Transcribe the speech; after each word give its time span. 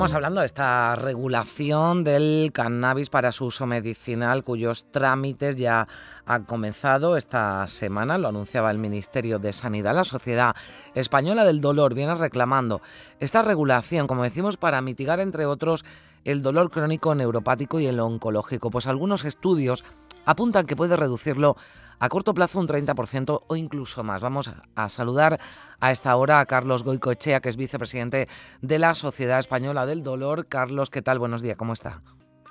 Seguimos 0.00 0.14
hablando 0.14 0.40
de 0.40 0.46
esta 0.46 0.96
regulación 0.96 2.04
del 2.04 2.52
cannabis 2.54 3.10
para 3.10 3.32
su 3.32 3.44
uso 3.44 3.66
medicinal, 3.66 4.44
cuyos 4.44 4.90
trámites 4.90 5.56
ya 5.56 5.88
han 6.24 6.44
comenzado 6.44 7.18
esta 7.18 7.66
semana, 7.66 8.16
lo 8.16 8.28
anunciaba 8.28 8.70
el 8.70 8.78
Ministerio 8.78 9.38
de 9.38 9.52
Sanidad. 9.52 9.94
La 9.94 10.04
Sociedad 10.04 10.56
Española 10.94 11.44
del 11.44 11.60
Dolor 11.60 11.92
viene 11.92 12.14
reclamando 12.14 12.80
esta 13.18 13.42
regulación, 13.42 14.06
como 14.06 14.22
decimos, 14.22 14.56
para 14.56 14.80
mitigar, 14.80 15.20
entre 15.20 15.44
otros, 15.44 15.84
el 16.24 16.40
dolor 16.40 16.70
crónico 16.70 17.14
neuropático 17.14 17.78
y 17.78 17.86
el 17.86 18.00
oncológico. 18.00 18.70
Pues 18.70 18.86
algunos 18.86 19.26
estudios 19.26 19.84
apuntan 20.24 20.66
que 20.66 20.76
puede 20.76 20.96
reducirlo 20.96 21.56
a 21.98 22.08
corto 22.08 22.32
plazo 22.34 22.58
un 22.58 22.66
30% 22.66 23.40
o 23.46 23.56
incluso 23.56 24.02
más. 24.02 24.22
Vamos 24.22 24.50
a 24.74 24.88
saludar 24.88 25.38
a 25.80 25.90
esta 25.90 26.16
hora 26.16 26.40
a 26.40 26.46
Carlos 26.46 26.82
Goicoechea, 26.82 27.40
que 27.40 27.50
es 27.50 27.56
vicepresidente 27.56 28.28
de 28.62 28.78
la 28.78 28.94
Sociedad 28.94 29.38
Española 29.38 29.86
del 29.86 30.02
Dolor. 30.02 30.48
Carlos, 30.48 30.88
¿qué 30.90 31.02
tal? 31.02 31.18
Buenos 31.18 31.42
días, 31.42 31.56
¿cómo 31.56 31.74
está? 31.74 32.02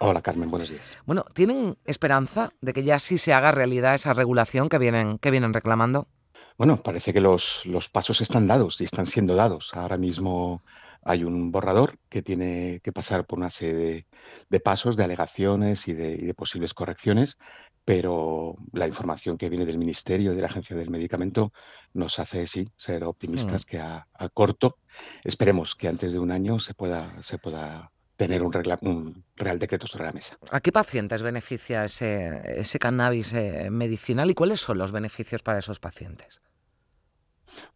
Hola 0.01 0.21
Carmen, 0.21 0.49
buenos 0.49 0.69
días. 0.69 0.95
Bueno, 1.05 1.25
¿tienen 1.33 1.77
esperanza 1.85 2.51
de 2.61 2.71
que 2.71 2.83
ya 2.83 2.99
sí 2.99 3.17
se 3.17 3.33
haga 3.33 3.51
realidad 3.51 3.95
esa 3.95 4.13
regulación 4.13 4.69
que 4.69 4.77
vienen, 4.77 5.17
que 5.17 5.29
vienen 5.29 5.53
reclamando? 5.53 6.07
Bueno, 6.57 6.81
parece 6.81 7.11
que 7.11 7.19
los, 7.19 7.65
los 7.65 7.89
pasos 7.89 8.21
están 8.21 8.47
dados 8.47 8.79
y 8.79 8.85
están 8.85 9.05
siendo 9.05 9.35
dados. 9.35 9.71
Ahora 9.73 9.97
mismo 9.97 10.61
hay 11.01 11.23
un 11.23 11.51
borrador 11.51 11.97
que 12.09 12.21
tiene 12.21 12.81
que 12.83 12.91
pasar 12.91 13.25
por 13.25 13.39
una 13.39 13.49
serie 13.49 14.05
de, 14.49 14.59
pasos, 14.59 14.97
de 14.97 15.03
alegaciones 15.03 15.87
y 15.87 15.93
de, 15.93 16.33
posibles 16.33 16.73
correcciones, 16.73 17.37
pero 17.85 18.55
la 18.73 18.87
información 18.87 19.37
que 19.37 19.49
viene 19.49 19.65
del 19.65 19.77
Ministerio 19.77 20.33
y 20.33 20.35
de 20.35 20.41
la 20.41 20.47
Agencia 20.47 20.75
del 20.75 20.89
Medicamento 20.89 21.53
nos 21.93 22.19
hace, 22.19 22.47
sí, 22.47 22.69
ser 22.75 23.03
optimistas 23.03 23.65
mm. 23.65 23.69
que 23.69 23.79
a, 23.79 24.07
corto, 24.33 24.77
esperemos 25.23 25.75
que 25.75 25.87
antes 25.87 26.13
de 26.13 26.19
un 26.19 26.31
año 26.31 26.59
se 26.59 26.73
pueda, 26.73 27.21
se 27.21 27.37
pueda 27.37 27.91
tener 28.15 28.43
un, 28.43 29.23
real 29.37 29.59
decreto 29.59 29.87
sobre 29.87 30.05
la 30.05 30.11
mesa. 30.11 30.37
¿A 30.51 30.59
qué 30.59 30.73
pacientes 30.73 31.23
beneficia 31.23 31.85
ese, 31.85 32.59
ese 32.59 32.77
cannabis 32.77 33.33
eh, 33.33 33.69
medicinal 33.71 34.29
y 34.29 34.33
cuáles 34.33 34.59
son 34.59 34.77
los 34.77 34.91
beneficios 34.91 35.41
para 35.41 35.59
esos 35.59 35.79
pacientes? 35.79 36.41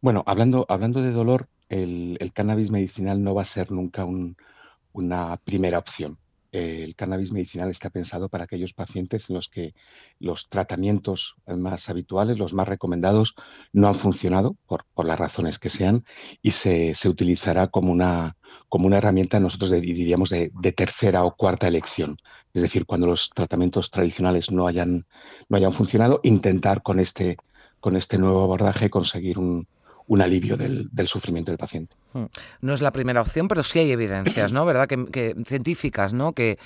Bueno, 0.01 0.23
hablando, 0.27 0.65
hablando 0.69 1.01
de 1.01 1.11
dolor, 1.11 1.47
el, 1.73 2.31
cannabis 2.33 2.69
medicinal 2.69 3.23
no 3.23 3.33
va 3.33 3.41
a 3.41 3.45
ser 3.45 3.71
nunca 3.71 4.05
una 4.05 5.37
primera 5.37 5.79
opción. 5.79 6.19
El 6.51 6.95
cannabis 6.95 7.31
medicinal 7.31 7.71
está 7.71 7.89
pensado 7.89 8.29
para 8.29 8.43
aquellos 8.43 8.73
pacientes 8.73 9.27
en 9.27 9.35
los 9.35 9.49
que 9.49 9.73
los 10.19 10.49
tratamientos 10.49 11.35
más 11.47 11.89
habituales, 11.89 12.37
los 12.37 12.53
más 12.53 12.67
recomendados, 12.67 13.33
no 13.71 13.87
han 13.87 13.95
funcionado 13.95 14.55
por, 14.67 14.85
las 15.03 15.17
razones 15.17 15.57
que 15.57 15.69
sean 15.69 16.05
y 16.43 16.51
se, 16.51 16.93
utilizará 17.05 17.69
como 17.69 17.91
una, 17.91 18.37
como 18.69 18.85
una 18.85 18.97
herramienta, 18.97 19.39
nosotros 19.39 19.71
diríamos, 19.71 20.29
de, 20.29 20.51
tercera 20.77 21.23
o 21.23 21.35
cuarta 21.35 21.67
elección. 21.67 22.17
Es 22.53 22.61
decir, 22.61 22.85
cuando 22.85 23.07
los 23.07 23.31
tratamientos 23.31 23.89
tradicionales 23.89 24.51
no 24.51 24.67
hayan, 24.67 25.07
no 25.49 25.57
hayan 25.57 25.73
funcionado, 25.73 26.19
intentar 26.21 26.83
con 26.83 26.99
este, 26.99 27.37
con 27.79 27.95
este 27.95 28.19
nuevo 28.19 28.43
abordaje 28.43 28.91
conseguir 28.91 29.39
un, 29.39 29.67
un 30.07 30.21
alivio 30.21 30.57
del, 30.57 30.89
sufrimiento 31.07 31.51
del 31.51 31.57
paciente. 31.57 31.95
Hmm. 32.13 32.25
No 32.61 32.73
es 32.73 32.81
la 32.81 32.91
primera 32.91 33.21
opción, 33.21 33.47
pero 33.47 33.63
sí 33.63 33.79
hay 33.79 33.91
evidencias, 33.91 34.51
¿no? 34.51 34.65
¿Verdad? 34.65 34.87
Que, 34.87 35.35
científicas, 35.45 36.13
¿no? 36.13 36.33
Que, 36.33 36.57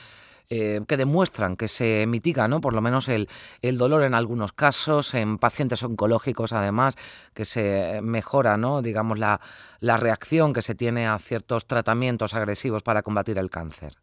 eh, 0.50 0.82
que 0.88 0.98
demuestran 0.98 1.56
que 1.56 1.68
se 1.68 2.06
mitiga, 2.08 2.48
¿no? 2.48 2.62
Por 2.62 2.74
lo 2.74 2.82
menos 2.82 3.08
el, 3.10 3.28
el, 3.62 3.78
dolor 3.78 4.04
en 4.04 4.14
algunos 4.14 4.54
casos, 4.54 5.14
en 5.14 5.38
pacientes 5.38 5.84
oncológicos 5.84 6.54
además, 6.54 6.96
que 7.34 7.46
se 7.46 8.00
mejora, 8.02 8.58
¿no? 8.58 8.82
Digamos, 8.82 9.20
la, 9.20 9.42
la 9.80 9.98
reacción 9.98 10.54
que 10.54 10.62
se 10.62 10.76
tiene 10.76 11.08
a 11.08 11.20
ciertos 11.20 11.68
tratamientos 11.68 12.34
agresivos 12.34 12.82
para 12.84 13.02
combatir 13.04 13.38
el 13.38 13.50
cáncer. 13.50 13.98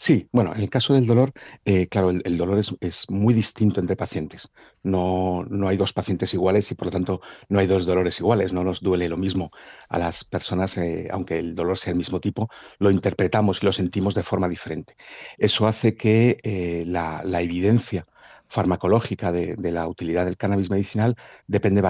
Sí, 0.00 0.28
bueno, 0.30 0.54
en 0.54 0.60
el 0.60 0.70
caso 0.70 0.94
del 0.94 1.06
dolor, 1.06 1.32
eh, 1.64 1.88
claro, 1.88 2.10
el, 2.10 2.38
dolor 2.38 2.58
es, 2.58 3.10
muy 3.10 3.34
distinto 3.34 3.80
entre 3.80 3.96
pacientes. 3.96 4.48
No, 4.84 5.44
no 5.50 5.66
hay 5.66 5.76
dos 5.76 5.92
pacientes 5.92 6.32
iguales 6.34 6.70
y 6.70 6.76
por 6.76 6.86
lo 6.86 6.92
tanto 6.92 7.20
no 7.48 7.58
hay 7.58 7.66
dos 7.66 7.84
dolores 7.84 8.20
iguales. 8.20 8.52
No 8.52 8.62
nos 8.62 8.80
duele 8.80 9.08
lo 9.08 9.16
mismo 9.16 9.50
a 9.88 9.98
las 9.98 10.22
personas, 10.24 10.76
eh, 10.78 11.08
aunque 11.10 11.38
el 11.40 11.52
dolor 11.54 11.78
sea 11.78 11.90
el 11.92 11.96
mismo 11.96 12.20
tipo, 12.20 12.48
lo 12.78 12.92
interpretamos 12.92 13.60
y 13.60 13.66
lo 13.66 13.72
sentimos 13.72 14.14
de 14.14 14.22
forma 14.22 14.48
diferente. 14.48 14.94
Eso 15.36 15.66
hace 15.66 15.96
que 15.96 16.38
eh, 16.44 16.84
la, 16.86 17.22
evidencia 17.42 18.04
farmacológica 18.48 19.32
de, 19.32 19.56
la 19.72 19.88
utilidad 19.88 20.26
del 20.26 20.36
cannabis 20.36 20.70
medicinal 20.70 21.16
depende 21.48 21.82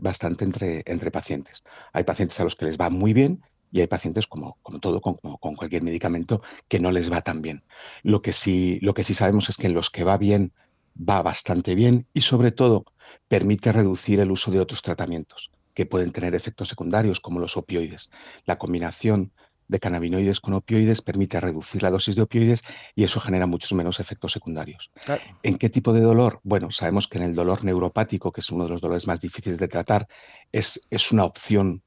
bastante 0.00 0.44
entre, 0.44 0.82
entre 0.86 1.10
pacientes. 1.10 1.62
Hay 1.92 2.04
pacientes 2.04 2.40
a 2.40 2.44
los 2.44 2.56
que 2.56 2.64
les 2.66 2.78
va 2.78 2.88
muy 2.90 3.12
bien 3.12 3.42
y 3.70 3.80
hay 3.80 3.86
pacientes, 3.86 4.26
como, 4.26 4.58
como 4.62 4.80
todo, 4.80 5.00
con, 5.00 5.14
con, 5.16 5.54
cualquier 5.54 5.82
medicamento, 5.82 6.42
que 6.68 6.80
no 6.80 6.90
les 6.90 7.10
va 7.10 7.22
tan 7.22 7.42
bien. 7.42 7.64
Lo 8.02 8.22
que, 8.22 8.32
sí, 8.32 8.78
lo 8.82 8.94
que 8.94 9.04
sí 9.04 9.14
sabemos 9.14 9.48
es 9.48 9.56
que 9.56 9.66
en 9.66 9.74
los 9.74 9.90
que 9.90 10.04
va 10.04 10.18
bien, 10.18 10.52
va 10.96 11.22
bastante 11.22 11.74
bien 11.74 12.06
y 12.12 12.22
sobre 12.22 12.52
todo 12.52 12.84
permite 13.28 13.72
reducir 13.72 14.20
el 14.20 14.30
uso 14.30 14.50
de 14.50 14.60
otros 14.60 14.82
tratamientos 14.82 15.50
que 15.74 15.86
pueden 15.86 16.12
tener 16.12 16.34
efectos 16.34 16.68
secundarios, 16.68 17.20
como 17.20 17.40
los 17.40 17.56
opioides. 17.56 18.10
La 18.44 18.58
combinación 18.58 19.32
de 19.68 19.78
cannabinoides 19.78 20.40
con 20.40 20.54
opioides 20.54 21.00
permite 21.00 21.40
reducir 21.40 21.82
la 21.84 21.90
dosis 21.90 22.16
de 22.16 22.22
opioides 22.22 22.62
y 22.96 23.04
eso 23.04 23.20
genera 23.20 23.46
muchos 23.46 23.72
menos 23.72 24.00
efectos 24.00 24.32
secundarios. 24.32 24.90
¿En 25.44 25.58
qué 25.58 25.70
tipo 25.70 25.92
de 25.92 26.00
dolor? 26.00 26.40
Bueno, 26.42 26.72
sabemos 26.72 27.06
que 27.06 27.18
en 27.18 27.24
el 27.24 27.34
dolor 27.36 27.64
neuropático, 27.64 28.32
que 28.32 28.40
es 28.40 28.50
uno 28.50 28.64
de 28.64 28.70
los 28.70 28.80
dolores 28.80 29.06
más 29.06 29.20
difíciles 29.20 29.58
de 29.58 29.68
tratar, 29.68 30.08
es, 30.50 30.80
es 30.90 31.12
una 31.12 31.24
opción 31.24 31.84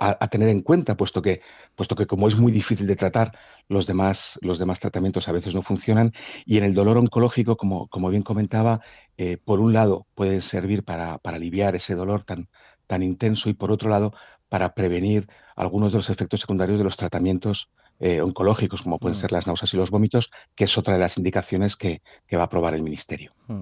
a, 0.00 0.28
tener 0.28 0.48
en 0.48 0.62
cuenta, 0.62 0.96
puesto 0.96 1.22
que, 1.22 1.40
puesto 1.74 1.94
que 1.94 2.06
como 2.06 2.28
es 2.28 2.36
muy 2.36 2.52
difícil 2.52 2.86
de 2.86 2.96
tratar, 2.96 3.32
los 3.68 3.86
demás, 3.86 4.38
los 4.42 4.58
demás 4.58 4.80
tratamientos 4.80 5.28
a 5.28 5.32
veces 5.32 5.54
no 5.54 5.62
funcionan. 5.62 6.12
Y 6.44 6.58
en 6.58 6.64
el 6.64 6.74
dolor 6.74 6.98
oncológico, 6.98 7.56
como, 7.56 7.88
como 7.88 8.10
bien 8.10 8.22
comentaba, 8.22 8.80
eh, 9.16 9.38
por 9.38 9.60
un 9.60 9.72
lado 9.72 10.06
pueden 10.14 10.40
servir 10.40 10.84
para, 10.84 11.18
para, 11.18 11.36
aliviar 11.36 11.74
ese 11.74 11.94
dolor 11.94 12.24
tan, 12.24 12.48
tan 12.86 13.02
intenso 13.02 13.48
y 13.48 13.54
por 13.54 13.72
otro 13.72 13.90
lado 13.90 14.12
para 14.48 14.74
prevenir 14.74 15.28
algunos 15.56 15.92
de 15.92 15.98
los 15.98 16.10
efectos 16.10 16.40
secundarios 16.40 16.78
de 16.78 16.84
los 16.84 16.96
tratamientos 16.96 17.70
eh, 17.98 18.20
oncológicos, 18.20 18.82
como 18.82 18.98
pueden 18.98 19.16
mm. 19.16 19.20
ser 19.20 19.32
las 19.32 19.46
náuseas 19.46 19.72
y 19.72 19.76
los 19.78 19.90
vómitos, 19.90 20.30
que 20.54 20.64
es 20.64 20.76
otra 20.76 20.94
de 20.94 21.00
las 21.00 21.16
indicaciones 21.16 21.76
que, 21.76 22.02
va 22.34 22.42
a 22.42 22.44
aprobar 22.44 22.74
el 22.74 22.82
Ministerio. 22.82 23.32
Mm. 23.46 23.60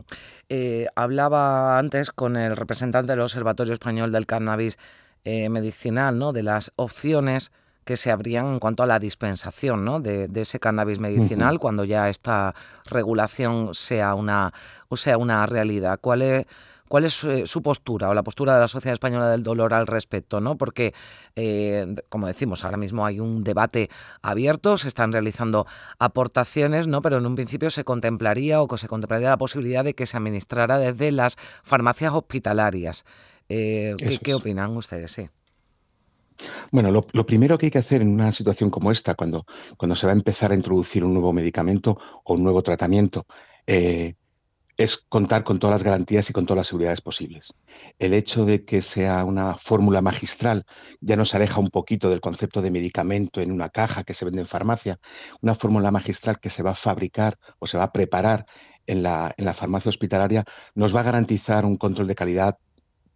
Eh, 0.49 0.87
hablaba 0.97 1.79
antes 1.79 2.11
con 2.11 2.37
el 2.37 2.57
representante 2.57 3.13
del 3.13 3.21
Observatorio 3.21 3.73
Español 3.73 4.11
del 4.11 4.27
Cannabis 4.27 4.77
eh, 5.25 5.49
medicinal, 5.49 6.19
¿no? 6.19 6.33
de 6.33 6.43
las 6.43 6.73
opciones 6.77 7.53
que 7.85 7.97
se 7.97 8.11
abrían 8.11 8.47
en 8.47 8.59
cuanto 8.59 8.83
a 8.83 8.87
la 8.87 8.99
dispensación 8.99 9.85
¿no? 9.85 10.01
de, 10.01 10.29
ese 10.35 10.59
cannabis 10.59 10.99
medicinal 10.99 11.59
cuando 11.59 11.85
ya 11.85 12.09
esta 12.09 12.55
regulación 12.91 13.75
sea 13.75 14.15
una, 14.15 14.53
o 14.89 14.97
sea 14.97 15.19
una 15.19 15.47
realidad. 15.47 15.99
¿Cuál 16.01 16.23
es, 16.23 16.47
cuál 16.89 17.05
es 17.05 17.23
eh, 17.25 17.47
su 17.47 17.63
postura 17.63 18.09
o 18.09 18.15
la 18.15 18.23
postura 18.23 18.55
de 18.55 18.61
la 18.61 18.69
Sociedad 18.69 18.95
Española 18.95 19.29
del 19.29 19.43
Dolor 19.43 19.75
al 19.75 19.87
respecto? 19.87 20.41
¿no? 20.41 20.57
Porque, 20.57 20.95
eh, 21.37 21.95
como 22.09 22.27
decimos, 22.27 22.65
ahora 22.65 22.79
mismo 22.79 23.05
hay 23.05 23.21
un 23.21 23.45
debate 23.45 23.91
abierto, 24.23 24.79
se 24.79 24.89
están 24.89 25.13
realizando 25.13 25.67
aportaciones, 25.99 26.87
¿no? 26.87 27.03
pero 27.03 27.19
en 27.19 27.27
un 27.27 27.35
principio 27.35 27.69
se 27.69 27.85
contemplaría 27.85 28.63
o 28.63 28.69
que 28.69 28.79
se 28.79 28.89
contemplaría 28.89 29.29
la 29.29 29.39
posibilidad 29.39 29.85
de 29.85 29.95
que 29.95 30.07
se 30.07 30.17
administrara 30.17 30.79
desde 30.79 31.13
las 31.13 31.37
farmacias 31.63 32.15
hospitalarias. 32.15 33.05
Eh, 33.49 33.95
¿qué, 34.23 34.35
opinan 34.35 34.77
ustedes? 34.77 35.13
Sí. 35.13 35.29
Bueno, 36.71 36.91
lo, 36.91 37.27
primero 37.27 37.57
que 37.59 37.67
hay 37.67 37.71
que 37.71 37.79
hacer 37.79 38.03
en 38.03 38.09
una 38.09 38.33
situación 38.33 38.71
como 38.71 38.91
esta, 38.91 39.15
cuando, 39.15 39.47
cuando 39.77 39.95
se 39.95 40.07
va 40.07 40.13
a 40.13 40.17
empezar 40.17 40.53
a 40.53 40.55
introducir 40.55 41.05
un 41.05 41.13
nuevo 41.13 41.33
medicamento 41.33 41.99
o 42.25 42.35
un 42.35 42.43
nuevo 42.43 42.63
tratamiento, 42.63 43.27
eh, 43.67 44.15
es 44.77 44.97
contar 44.97 45.45
con 45.45 45.61
todas 45.61 45.75
las 45.75 45.83
garantías 45.85 46.29
y 46.29 46.33
con 46.33 46.47
todas 46.47 46.59
las 46.59 46.67
seguridades 46.67 47.01
posibles. 47.01 47.55
El 47.99 48.13
hecho 48.13 48.45
de 48.45 48.65
que 48.65 48.83
sea 48.83 49.25
una 49.25 49.57
fórmula 49.57 50.03
magistral 50.03 50.65
ya 51.01 51.17
nos 51.17 51.35
aleja 51.35 51.61
un 51.61 51.69
poquito 51.69 52.11
del 52.11 52.21
concepto 52.21 52.61
de 52.61 52.73
medicamento 52.73 53.41
en 53.41 53.53
una 53.53 53.69
caja 53.69 54.03
que 54.03 54.15
se 54.15 54.25
vende 54.25 54.41
en 54.41 54.49
farmacia, 54.49 54.99
una 55.41 55.55
fórmula 55.55 55.93
magistral 55.93 56.41
que 56.41 56.51
se 56.51 56.65
va 56.65 56.73
a 56.73 56.75
fabricar 56.75 57.39
o 57.61 57.67
se 57.69 57.79
va 57.79 57.85
a 57.85 57.93
preparar 57.93 58.47
en 58.87 59.03
la, 59.03 59.33
en 59.37 59.45
la 59.45 59.55
farmacia 59.55 59.89
hospitalaria, 59.91 60.45
nos 60.75 60.95
va 60.95 61.01
a 61.01 61.05
garantizar 61.05 61.65
un 61.65 61.77
control 61.77 62.09
de 62.09 62.15
calidad 62.17 62.59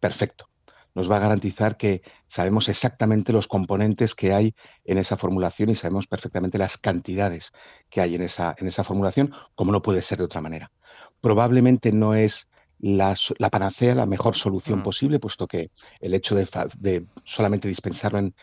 perfecto. 0.00 0.48
Nos 0.94 1.10
va 1.10 1.16
a 1.16 1.20
garantizar 1.20 1.76
que 1.76 2.02
sabemos 2.26 2.68
exactamente 2.68 3.32
los 3.32 3.46
componentes 3.46 4.14
que 4.14 4.32
hay 4.32 4.54
en 4.84 4.98
esa 4.98 5.16
formulación 5.16 5.70
y 5.70 5.74
sabemos 5.74 6.06
perfectamente 6.06 6.58
las 6.58 6.78
cantidades 6.78 7.52
que 7.88 8.00
hay 8.00 8.14
en 8.14 8.22
esa, 8.22 8.56
en 8.58 8.66
esa 8.66 8.84
formulación, 8.84 9.32
como 9.54 9.70
no 9.70 9.82
puede 9.82 10.02
ser 10.02 10.18
de 10.18 10.24
otra 10.24 10.40
manera. 10.40 10.72
Probablemente 11.20 11.92
no 11.92 12.14
es 12.14 12.50
la, 12.80 13.14
panacea, 13.50 13.94
la 13.94 14.06
mejor 14.06 14.36
solución 14.36 14.82
posible, 14.82 15.18
puesto 15.18 15.46
que 15.46 15.70
el 16.00 16.14
hecho 16.14 16.34
de, 16.34 17.06
solamente 17.24 17.68
dispensarlo 17.68 18.18
en, 18.18 18.34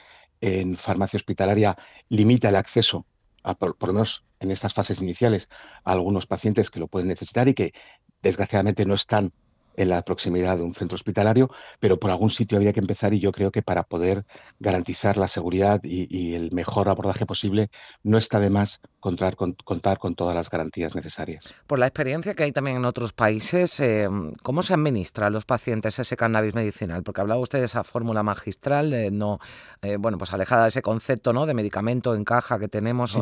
en 0.41 0.77
farmacia 0.77 1.17
hospitalaria 1.17 1.75
limita 2.09 2.49
el 2.49 2.55
acceso, 2.55 3.05
a, 3.43 3.55
por, 3.55 3.77
por, 3.77 3.89
lo 3.89 3.93
menos 3.93 4.23
en 4.39 4.51
estas 4.51 4.73
fases 4.73 5.01
iniciales, 5.01 5.49
a 5.83 5.93
algunos 5.93 6.27
pacientes 6.27 6.69
que 6.69 6.79
lo 6.79 6.87
pueden 6.87 7.07
necesitar 7.07 7.47
y 7.47 7.53
que 7.53 7.73
desgraciadamente 8.21 8.85
no 8.85 8.93
están 8.93 9.33
en 9.77 9.89
la 9.89 10.01
proximidad 10.03 10.57
de 10.57 10.63
un 10.63 10.73
centro 10.73 10.95
hospitalario, 10.95 11.49
pero 11.79 11.99
por 11.99 12.11
algún 12.11 12.29
sitio 12.29 12.57
había 12.57 12.73
que 12.73 12.79
empezar 12.79 13.13
y 13.13 13.19
yo 13.19 13.31
creo 13.31 13.51
que 13.51 13.61
para 13.61 13.83
poder 13.83 14.25
garantizar 14.59 15.17
la 15.17 15.27
seguridad 15.27 15.81
y, 15.83 16.05
el 16.35 16.51
mejor 16.51 16.89
abordaje 16.89 17.25
posible 17.25 17.69
no 18.03 18.17
está 18.17 18.39
de 18.39 18.49
más 18.49 18.81
contar 18.99 19.35
con, 19.35 19.53
contar 19.53 19.99
con 19.99 20.15
todas 20.15 20.35
las 20.35 20.49
garantías 20.49 20.95
necesarias. 20.95 21.53
Por 21.67 21.79
la 21.79 21.87
experiencia 21.87 22.33
que 22.33 22.43
hay 22.43 22.51
también 22.51 22.77
en 22.77 22.85
otros 22.85 23.13
países, 23.13 23.79
eh, 23.79 24.07
¿cómo 24.41 24.63
se 24.63 24.73
administra 24.73 25.27
a 25.27 25.29
los 25.29 25.45
pacientes 25.45 25.99
ese 25.99 26.17
cannabis 26.17 26.55
medicinal? 26.55 27.03
Porque 27.03 27.21
hablaba 27.21 27.39
usted 27.39 27.59
de 27.59 27.65
esa 27.65 27.83
fórmula 27.83 28.23
magistral, 28.23 28.93
eh, 28.93 29.11
no, 29.11 29.39
eh, 29.81 29.97
bueno, 29.97 30.17
pues 30.17 30.33
alejada 30.33 30.63
de 30.63 30.69
ese 30.69 30.81
concepto 30.81 31.33
¿no? 31.33 31.45
de 31.45 31.53
medicamento 31.53 32.15
en 32.15 32.25
caja 32.25 32.59
que 32.59 32.67
tenemos 32.67 33.17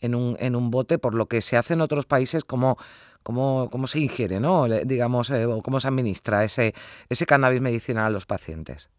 en, 0.00 0.14
un, 0.14 0.36
en 0.38 0.56
un 0.56 0.70
bote, 0.70 0.98
por 0.98 1.14
lo 1.14 1.26
que 1.26 1.40
se 1.40 1.56
hace 1.56 1.74
en 1.74 1.80
otros 1.80 2.06
países 2.06 2.44
como 2.44 2.78
cómo, 3.24 3.68
cómo 3.72 3.88
se 3.88 3.98
ingiere, 3.98 4.38
¿no? 4.38 4.68
digamos, 4.68 5.30
eh, 5.30 5.48
cómo 5.64 5.80
se 5.80 5.88
administra 5.88 6.44
ese, 6.44 6.74
ese 7.08 7.26
cannabis 7.26 7.60
medicinal 7.60 8.06
a 8.06 8.10
los 8.10 8.26
pacientes. 8.26 8.90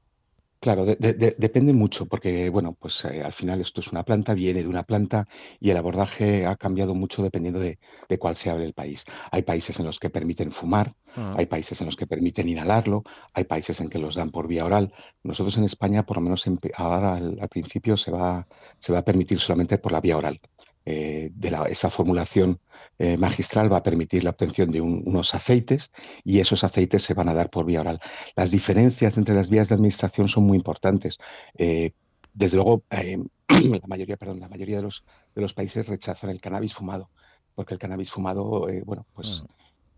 Claro, 0.65 0.83
depende 0.83 1.73
mucho, 1.73 2.07
porque 2.07 2.49
bueno, 2.49 2.73
pues 2.73 3.05
eh, 3.05 3.21
al 3.21 3.33
final 3.33 3.61
esto 3.61 3.81
es 3.81 3.91
una 3.91 4.03
planta, 4.03 4.33
viene 4.33 4.63
de 4.63 4.67
una 4.67 4.81
planta 4.81 5.27
y 5.59 5.69
el 5.69 5.77
abordaje 5.77 6.47
ha 6.47 6.55
cambiado 6.55 6.95
mucho 6.95 7.21
dependiendo 7.21 7.59
de, 7.59 7.77
cuál 8.17 8.35
sea 8.35 8.55
el 8.55 8.73
país. 8.73 9.05
Hay 9.29 9.43
países 9.43 9.79
en 9.79 9.85
los 9.85 9.99
que 9.99 10.09
permiten 10.09 10.51
fumar, 10.51 10.87
ah. 11.17 11.35
hay 11.37 11.45
países 11.45 11.81
en 11.81 11.85
los 11.85 11.95
que 11.95 12.07
permiten 12.07 12.49
inhalarlo, 12.49 13.03
hay 13.33 13.43
países 13.43 13.79
en 13.79 13.89
que 13.89 13.99
los 13.99 14.15
dan 14.15 14.31
por 14.31 14.47
vía 14.47 14.65
oral. 14.65 14.91
Nosotros 15.21 15.55
en 15.57 15.65
España, 15.65 16.03
por 16.03 16.17
lo 16.17 16.21
menos 16.21 16.43
ahora 16.77 17.13
al, 17.13 17.37
al, 17.39 17.49
principio, 17.49 17.95
se 17.95 18.09
va, 18.09 18.47
se 18.79 18.91
va 18.91 18.99
a 18.99 19.05
permitir 19.05 19.39
solamente 19.39 19.77
por 19.77 19.91
la 19.91 20.01
vía 20.01 20.17
oral. 20.17 20.39
Eh, 20.87 21.31
de 21.33 21.57
esa 21.69 21.89
formulación 21.89 22.59
eh, 22.99 23.17
magistral 23.17 23.73
va 23.73 23.77
a 23.77 23.83
permitir 23.83 24.23
la 24.23 24.29
obtención 24.29 24.69
de 24.69 24.81
unos 24.81 25.33
aceites 25.33 25.91
y 26.23 26.39
esos 26.39 26.63
aceites 26.63 27.01
se 27.01 27.15
van 27.15 27.27
a 27.27 27.33
dar 27.33 27.49
por 27.49 27.65
vía 27.65 27.81
oral. 27.81 27.99
Las 28.35 28.51
diferencias 28.51 29.17
entre 29.17 29.33
las 29.33 29.49
vías 29.49 29.67
de 29.67 29.75
administración 29.75 30.27
son 30.27 30.43
muy 30.43 30.57
importantes. 30.57 31.17
Eh, 31.57 31.93
desde 32.35 32.57
luego, 32.57 32.83
la 32.91 33.87
mayoría, 33.87 34.15
perdón, 34.15 34.39
la 34.39 34.47
mayoría 34.47 34.77
de 34.77 34.83
los, 34.83 35.03
de 35.33 35.41
los 35.41 35.55
países 35.55 35.87
rechazan 35.87 36.29
el 36.29 36.39
cannabis 36.39 36.75
fumado, 36.75 37.09
porque 37.55 37.73
el 37.73 37.79
cannabis 37.79 38.11
fumado, 38.11 38.67
bueno, 38.85 39.07
pues 39.13 39.43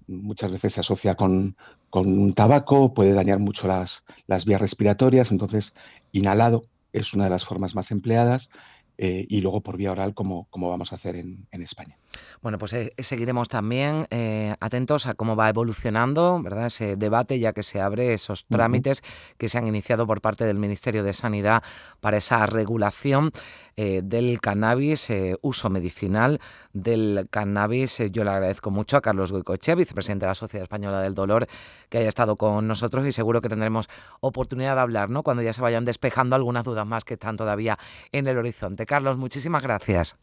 mm. 0.07 0.25
muchas 0.25 0.51
veces 0.51 0.74
se 0.74 0.80
asocia 0.80 1.16
con, 1.16 1.57
con, 1.90 2.07
un 2.18 2.33
tabaco, 2.33 2.94
puede 2.94 3.12
dañar 3.12 3.40
mucho 3.40 3.68
las, 3.68 4.06
las 4.25 4.45
vías 4.45 4.62
respiratorias, 4.62 5.31
entonces 5.31 5.74
inhalado 6.13 6.63
es 6.94 7.13
una 7.13 7.25
de 7.25 7.31
las 7.31 7.44
formas 7.44 7.75
más 7.75 7.92
empleadas 7.92 8.50
eh, 8.99 9.27
y 9.29 9.41
luego 9.41 9.61
por 9.61 9.77
vía 9.77 9.91
oral 9.91 10.15
como, 10.15 10.47
como 10.49 10.69
vamos 10.69 10.91
a 10.91 10.95
hacer 10.95 11.15
en, 11.15 11.47
en 11.51 11.61
España. 11.61 11.99
Bueno, 12.41 12.57
pues 12.57 12.73
eh, 12.73 12.94
seguiremos 12.97 13.47
también 13.47 14.07
eh, 14.09 14.55
atentos 14.59 15.05
a 15.05 15.13
cómo 15.13 15.35
va 15.35 15.49
evolucionando 15.49 16.41
¿verdad? 16.41 16.65
ese 16.65 16.95
debate, 16.95 17.38
ya 17.39 17.53
que 17.53 17.61
se 17.61 17.79
abre 17.79 18.13
esos 18.13 18.45
trámites 18.45 19.03
que 19.38 19.49
se 19.49 19.59
han 19.59 19.67
iniciado 19.67 20.07
por 20.07 20.21
parte 20.21 20.45
del 20.45 20.57
Ministerio 20.57 21.03
de 21.03 21.13
Sanidad 21.13 21.61
para 22.01 22.17
esa 22.17 22.45
regulación 22.47 23.31
del 23.77 24.41
cannabis, 24.41 25.13
uso 25.41 25.69
medicinal 25.69 26.39
del 26.73 27.27
cannabis. 27.29 28.01
yo 28.09 28.23
le 28.23 28.31
agradezco 28.31 28.71
mucho 28.71 28.97
a 28.97 29.01
Carlos 29.01 29.31
Goicoechea, 29.31 29.75
vicepresidente 29.75 30.25
de 30.25 30.31
la 30.31 30.33
Sociedad 30.33 30.63
Española 30.63 30.99
del 30.99 31.13
Dolor, 31.13 31.47
que 31.89 31.99
haya 31.99 32.07
estado 32.07 32.38
con 32.38 32.67
nosotros 32.67 33.05
y 33.05 33.11
seguro 33.11 33.39
que 33.39 33.49
tendremos 33.49 33.88
oportunidad 34.19 34.73
de 34.73 34.81
hablar 34.81 35.11
¿no? 35.11 35.21
cuando 35.21 35.44
ya 35.44 35.53
se 35.53 35.61
vayan 35.61 35.85
despejando 35.85 36.35
algunas 36.35 36.63
dudas 36.63 36.88
más 36.88 37.03
que 37.03 37.13
están 37.13 37.38
todavía 37.38 37.77
en 38.11 38.25
el 38.25 38.39
horizonte. 38.39 38.87
Carlos, 38.88 39.18
muchísimas 39.18 39.62
gracias. 39.62 40.16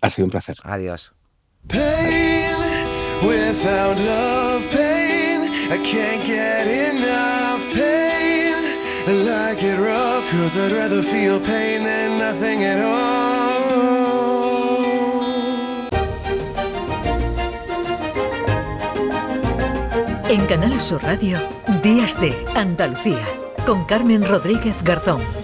Ha 0.00 0.08
sido 0.08 0.24
un 0.24 0.30
placer. 0.30 0.56
Adiós. 0.62 1.12
En 20.28 20.46
Canal 20.46 20.80
Sur 20.80 21.02
Radio, 21.02 21.38
Días 21.82 22.18
de 22.18 22.34
Andalucía, 22.54 23.22
con 23.66 23.84
Carmen 23.84 24.26
Rodríguez 24.26 24.82
Garzón. 24.82 25.41